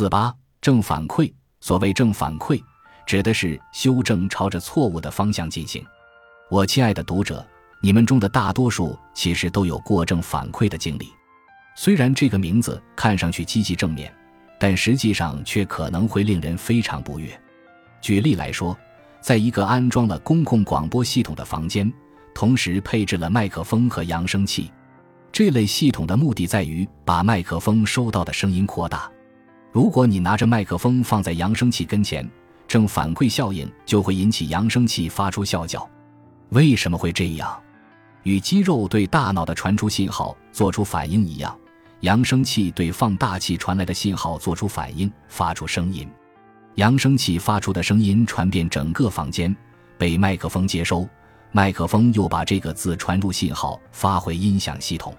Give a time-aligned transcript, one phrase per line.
[0.00, 1.30] 四八正反馈，
[1.60, 2.58] 所谓正反馈，
[3.04, 5.84] 指的是修正朝着错误的方向进行。
[6.50, 7.46] 我亲爱的读者，
[7.82, 11.10] 你们中的大多数其实都有过正反馈的经历，
[11.76, 14.10] 虽然这个名字看上去积极正面，
[14.58, 17.38] 但实际上却可能会令人非常不悦。
[18.00, 18.74] 举例来说，
[19.20, 21.92] 在一个安装了公共广播系统的房间，
[22.34, 24.72] 同时配置了麦克风和扬声器。
[25.30, 29.12] 这类系统的目的在于把麦克风收到的声音扩大。
[29.72, 32.28] 如果你拿着麦克风放在扬声器跟前，
[32.66, 35.88] 正反馈效应就会引起扬声器发出啸叫。
[36.48, 37.56] 为什么会这样？
[38.24, 41.56] 与肌肉对大脑的传出信号做出反应一样，
[42.00, 46.08] 扬声器对放大器传来的信号做出反应，发出声音。
[46.74, 49.54] 扬声器发出的声音传遍整个房间，
[49.96, 51.08] 被麦克风接收。
[51.52, 55.14] 麦克风又把这个字传入信号，发回音响系统。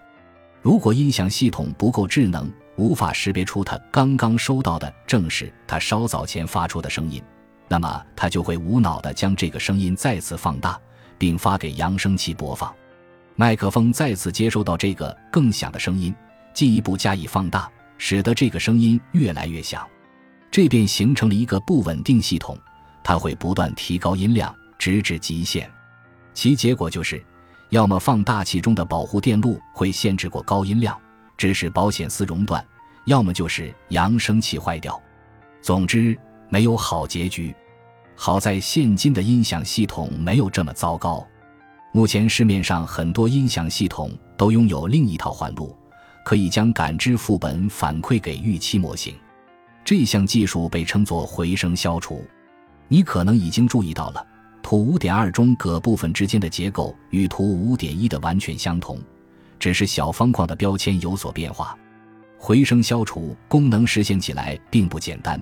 [0.62, 7.22] 如果音响系统不够智能，无法识别出他刚刚收到的正是他稍早前发出的声音，
[7.68, 10.80] 那么他就会无脑地将这个声音再次放大，
[11.18, 12.74] 并发给扬声器播放。
[13.36, 16.14] 麦克风再次接收到这个更响的声音，
[16.54, 19.88] 进一步加以放大，使得这个声音越来越响，
[20.50, 22.58] 这便形成了一个不稳定系统，
[23.04, 25.70] 它会不断提高音量，直至极限。
[26.34, 27.24] 其结果就是，
[27.70, 31.00] 要么放大器中的保护电路会限制过高音量，
[31.42, 32.62] 致使保险丝熔断；
[33.06, 35.02] 要么就是扬声器坏掉。
[35.60, 36.16] 总之，
[36.50, 37.56] 没有好结局。
[38.16, 41.26] 好在现今的音响系统没有这么糟糕。
[41.92, 45.76] 目前市面上很多音响系统都拥有另一套环路，
[46.24, 49.16] 可以将感知副本反馈给预期模型。
[49.84, 52.24] 这项技术被称作回声消除。
[52.88, 54.28] 你可能已经注意到了。
[54.62, 59.00] 图五点二中各部分之间的结构与图五点一的完全相同，
[59.62, 61.78] 只是小方框的标签有所变化。
[62.36, 65.40] 回声消除功能实现起来并不简单，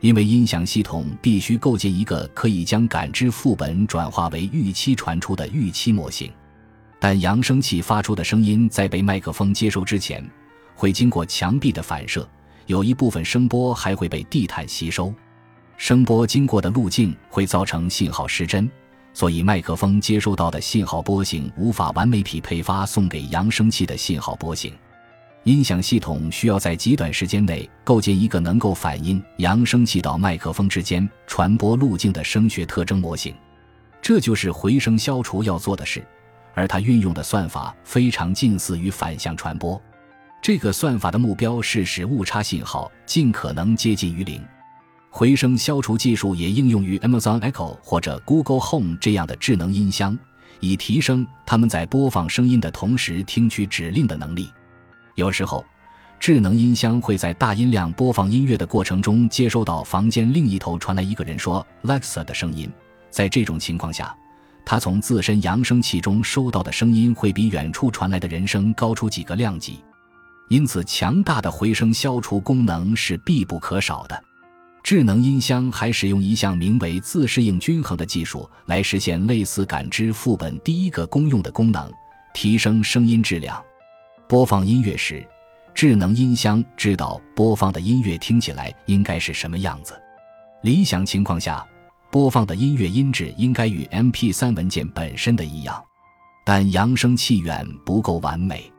[0.00, 6.28] 因为音响系统必须构建一个可以将感知副本转化为预期传出的预期模型。
[6.98, 10.28] 但扬声器发出的声音在被麦克风接收之前，
[10.74, 12.28] 会经过墙壁的反射，
[12.66, 15.14] 有一部分声波还会被地毯吸收。
[15.76, 18.68] 声波经过的路径会造成信号失真，
[19.14, 24.72] 所以麦克风接收到的信号波形无法完美匹配发送给扬声器的信号波形。
[25.44, 33.34] 音响系统需要在极短时间内构建一个能够反映扬声器到麦克风之间传播路径的声学特征模型，
[34.00, 36.00] 这就是回声消除要做的事。
[36.54, 39.80] 而它运用的算法非常近似于反向传播。
[40.40, 44.40] 这个算法的目标是使误差信号尽可能接近于零。
[45.14, 50.18] 回声消除技术也应用于 Amazon Echo 或者 Google Home 这样的智能音箱，
[50.58, 54.50] 以提升他们在播放声音的同时听取指令的能力。
[55.14, 55.62] 有时候，
[56.18, 62.66] 智能音箱会在大音量播放音乐的过程中接收到房间另一头传来一个人说 “Alexa” 的声音。
[63.10, 64.16] 在这种情况下，
[64.64, 69.78] 它从自身扬声器中收到的声音会比远处传来的人声高出几个量级，
[70.48, 74.24] 因此强大的回声消除功能是必不可少的。
[74.82, 81.88] 智能音箱还使用一项名为自适应均衡的技术来实现类似感知副本第一个公用的功能：
[82.34, 83.62] 提升声音质量。
[84.28, 85.24] 播放音乐时，
[85.72, 89.94] 智能音箱知道播放的音乐听起来应该是什么样子。
[90.62, 91.64] 理想情况下，
[92.10, 95.80] 播放的音乐音质应该与 MP3 文件本身的一样。
[96.44, 98.70] 但扬声器远不够完美，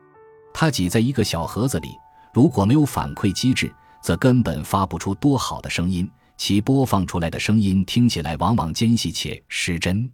[0.52, 1.88] 它挤在一个小盒子里，
[2.34, 3.72] 如果没有反馈机制。
[4.04, 6.06] 则根本发不出多好的声音，
[6.36, 10.06] 其播放出来的声音听起来往往尖细且失真。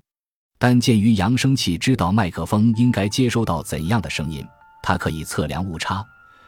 [0.60, 4.46] 但鉴于扬声器知道麦克风应该接收到怎样的声音，
[4.80, 6.06] 它可以测量误差，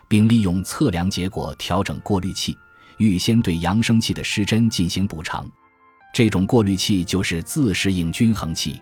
[0.08, 2.56] 并利用测量结果调整过滤器，
[2.98, 5.44] 预先对扬声器的失真进行补偿。
[6.14, 8.80] 这种过滤器就是自适应均衡器。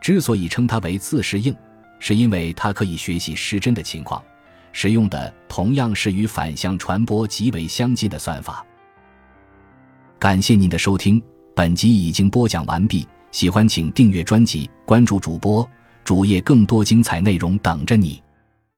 [0.00, 1.54] 之所以称它为自适应，
[1.98, 4.24] 是因为它可以学习失真的情况。
[4.72, 8.64] 使用的同样是与反向传播极为相近的算法。
[10.18, 11.22] 感谢您的收听，
[11.54, 13.06] 本集已经播讲完毕。
[13.30, 15.68] 喜欢请订阅专辑，关注主播
[16.02, 18.20] 主页，更多精彩内容等着你。